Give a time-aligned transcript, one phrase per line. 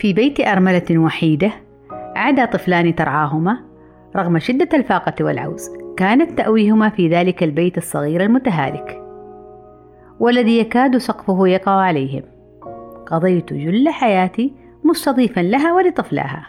[0.00, 1.52] في بيت أرملة وحيدة
[2.16, 3.58] عدا طفلان ترعاهما
[4.16, 9.02] رغم شدة الفاقة والعوز كانت تأويهما في ذلك البيت الصغير المتهالك.
[10.20, 12.22] والذي يكاد سقفه يقع عليهم.
[13.06, 14.52] قضيت جل حياتي
[14.84, 16.46] مستضيفا لها ولطفلاها.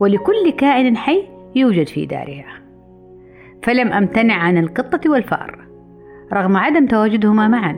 [0.00, 1.24] ولكل كائن حي
[1.54, 2.60] يوجد في دارها.
[3.62, 5.58] فلم أمتنع عن القطة والفار
[6.32, 7.76] رغم عدم تواجدهما معا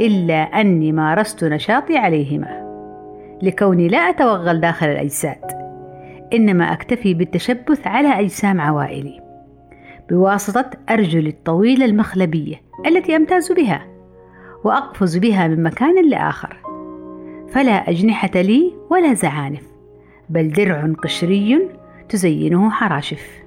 [0.00, 2.63] إلا أني مارست نشاطي عليهما.
[3.42, 5.64] لكوني لا أتوغل داخل الأجساد.
[6.32, 9.20] إنما أكتفي بالتشبث على أجسام عوائلي.
[10.10, 13.86] بواسطة ارجلي الطويلة المخلبية التي أمتاز بها
[14.64, 16.56] وأقفز بها من مكان لآخر.
[17.48, 19.62] فلا أجنحة لي ولا زعانف
[20.28, 21.68] بل درع قشري
[22.08, 23.43] تزينه حراشف.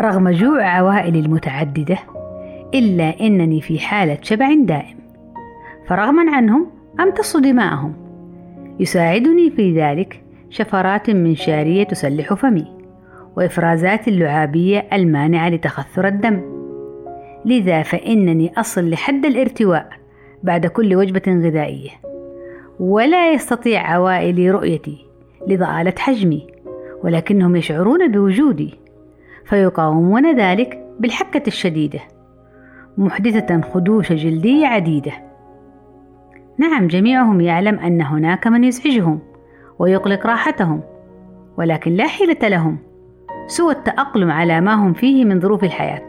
[0.00, 1.98] رغم جوع عوائلي المتعددة
[2.74, 4.96] إلا أنني في حالة شبع دائم.
[5.86, 6.66] فرغما عنهم
[7.00, 7.94] أمتص دماءهم.
[8.80, 12.66] يساعدني في ذلك شفرات منشارية تسلح فمي
[13.36, 16.40] وإفرازات اللعابية المانعة لتخثر الدم.
[17.44, 19.88] لذا فإنني أصل لحد الارتواء
[20.42, 21.90] بعد كل وجبة غذائية.
[22.80, 25.06] ولا يستطيع عوائلي رؤيتي
[25.48, 26.46] لضآلة حجمي
[27.04, 28.83] ولكنهم يشعرون بوجودي.
[29.44, 32.00] فيقاومون ذلك بالحكة الشديدة
[32.98, 35.12] محدثة خدوش جلدية عديدة.
[36.58, 39.20] نعم جميعهم يعلم أن هناك من يزعجهم
[39.78, 40.80] ويقلق راحتهم
[41.58, 42.78] ولكن لا حيلة لهم
[43.46, 46.08] سوى التأقلم على ما هم فيه من ظروف الحياة.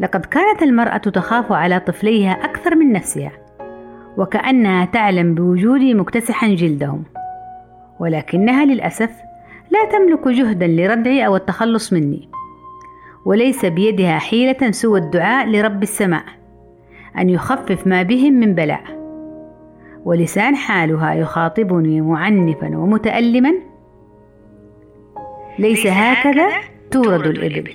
[0.00, 3.32] لقد كانت المرأة تخاف على طفليها أكثر من نفسها
[4.16, 7.04] وكأنها تعلم بوجودي مكتسحا جلدهم
[8.00, 9.27] ولكنها للأسف
[9.70, 12.28] لا تملك جهدا لردعي أو التخلص مني.
[13.24, 16.24] وليس بيدها حيلة سوى الدعاء لرب السماء
[17.18, 18.98] أن يخفف ما بهم من بلاء.
[20.04, 23.54] ولسان حالها يخاطبني معنفا ومتألما.
[25.58, 26.48] ليس هكذا
[26.90, 27.74] تورد الإبل.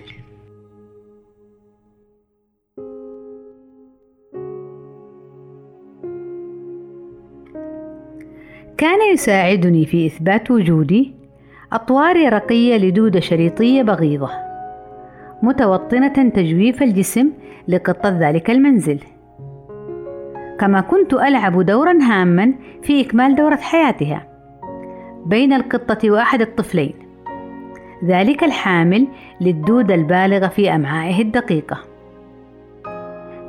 [8.77, 11.22] كان يساعدني في إثبات وجودي
[11.73, 14.29] أطوار رقية لدودة شريطية بغيضة.
[15.43, 17.31] متوطنة تجويف الجسم
[17.67, 18.99] لقطة ذلك المنزل.
[20.59, 24.27] كما كنت ألعب دورا هاما في إكمال دورة حياتها
[25.25, 26.93] بين القطة وأحد الطفلين.
[28.05, 29.07] ذلك الحامل
[29.41, 31.77] للدودة البالغة في أمعائه الدقيقة.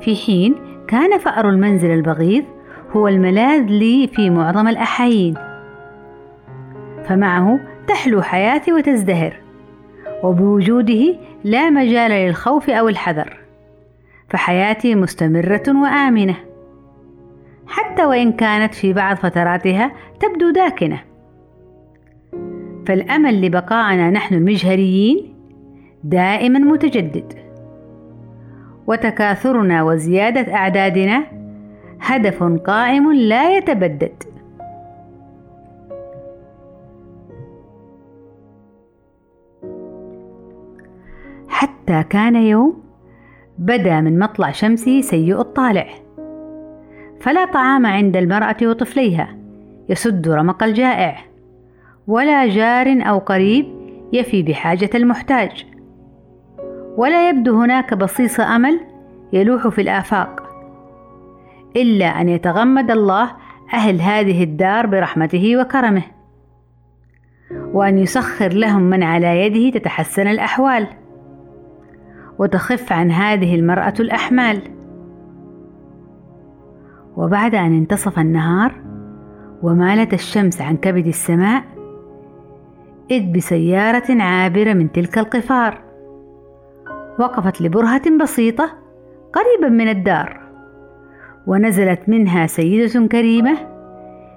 [0.01, 0.55] في حين
[0.89, 2.45] كان فأر المنزل البغيض
[2.91, 5.35] هو الملاذ لي في معظم الأحايين.
[7.05, 9.37] فمعه تحلو حياتي وتزدهر.
[10.23, 13.37] وبوجوده لا مجال للخوف أو الحذر.
[14.31, 16.37] فحياتي مستمرة وآمنة.
[17.67, 21.01] حتى وإن كانت في بعض فتراتها تبدو داكنة.
[22.87, 25.35] فالأمل لبقائنا نحن المجهريين
[26.05, 27.33] دائما متجدد.
[28.87, 31.25] وتكاثرنا وزيادة أعدادنا
[32.01, 34.23] هدف قائم لا يتبدد.
[41.85, 42.83] حتى كان يوم
[43.59, 45.87] بدا من مطلع شمسه سيء الطالع.
[47.21, 49.37] فلا طعام عند المرأة وطفليها
[49.89, 51.17] يسد رمق الجائع
[52.07, 53.67] ولا جار أو قريب
[54.13, 55.67] يفي بحاجة المحتاج.
[56.97, 58.81] ولا يبدو هناك بصيص أمل
[59.33, 60.43] يلوح في الآفاق
[61.77, 63.31] إلا أن يتغمد الله
[63.75, 66.03] أهل هذه الدار برحمته وكرمه
[67.73, 71.04] وأن يسخر لهم من على يده تتحسن الأحوال.
[72.39, 74.63] وتخف عن هذه المرأة الأحمال.
[77.17, 78.75] وبعد أن انتصف النهار
[79.63, 81.65] ومالت الشمس عن كبد السماء
[83.11, 85.83] إذ بسيارة عابرة من تلك القفار.
[87.19, 88.71] وقفت لبرهة بسيطة
[89.33, 90.41] قريبا من الدار
[91.47, 93.59] ونزلت منها سيدة كريمة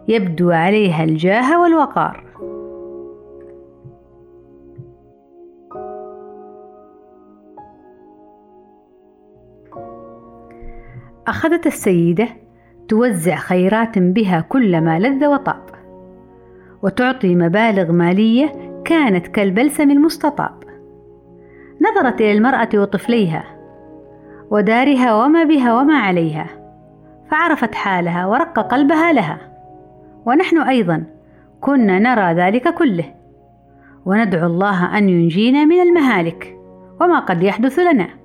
[0.07, 2.23] يبدو عليها الجاه والوقار.
[11.27, 12.27] أخذت السيدة
[12.87, 15.61] توزع خيرات بها كل ما لذ وطاب
[16.83, 18.51] وتعطي مبالغ مالية
[18.85, 20.63] كانت كالبلسم المستطاب.
[21.81, 23.43] نظرت إلى المرأة وطفليها
[24.51, 26.47] ودارها وما بها وما عليها
[27.31, 29.37] فعرفت حالها ورق قلبها لها.
[30.25, 31.03] ونحن أيضا
[31.61, 33.13] كنا نرى ذلك كله
[34.05, 36.57] وندعو الله أن ينجينا من المهالك
[37.01, 38.16] وما قد يحدث لنا.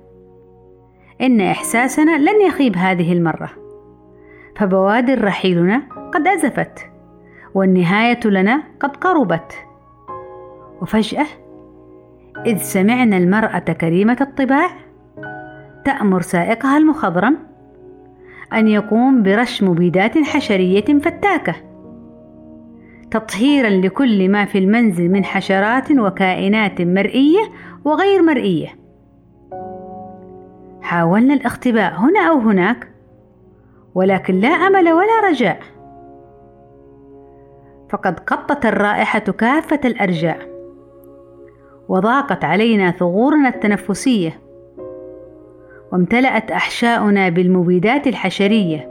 [1.21, 3.49] إن إحساسنا لن يخيب هذه المرة.
[4.55, 5.81] فبوادر رحيلنا
[6.13, 6.79] قد أزفت
[7.53, 9.53] والنهاية لنا قد قربت.
[10.81, 11.25] وفجأة
[12.45, 14.69] إذ سمعنا المرأة كريمة الطباع
[15.85, 17.37] تأمر سائقها المخضرم
[18.53, 21.55] أن يقوم برش مبيدات حشرية فتاكة.
[23.11, 27.41] تطهيرا لكل ما في المنزل من حشرات وكائنات مرئية
[27.85, 28.82] وغير مرئية.
[30.83, 32.87] حاولنا الاختباء هنا أو هناك
[33.95, 35.59] ولكن لا أمل ولا رجاء.
[37.89, 40.37] فقد قطت الرائحة كافة الأرجاء
[41.89, 44.39] وضاقت علينا ثغورنا التنفسية
[45.91, 48.89] وامتلأت أحشاؤنا بالمبيدات الحشرية.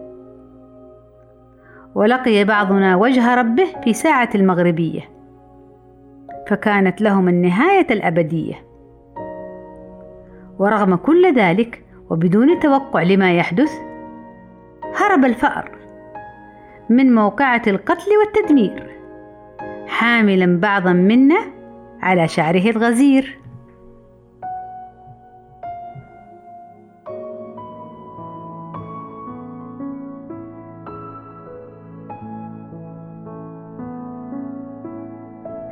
[1.94, 5.00] ولقي بعضنا وجه ربه في ساعة المغربية
[6.48, 8.54] فكانت لهم النهاية الأبدية.
[10.58, 11.81] ورغم كل ذلك
[12.12, 13.72] وبدون توقع لما يحدث
[14.96, 15.70] هرب الفأر
[16.90, 18.96] من موقعة القتل والتدمير
[19.86, 21.38] حاملا بعضا منا
[22.02, 23.38] على شعره الغزير.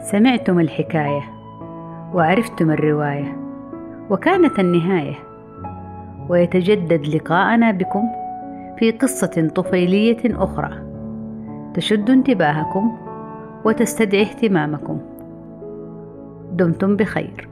[0.01, 1.23] سمعتم الحكاية
[2.15, 3.37] وعرفتم الرواية
[4.11, 5.30] وكانت النهاية
[6.31, 8.03] ويتجدد لقاءنا بكم
[8.79, 10.71] في قصة طفيلية أخرى.
[11.75, 12.99] تشد انتباهكم
[13.65, 15.01] وتستدعي اهتمامكم.
[16.53, 17.49] دمتم بخير.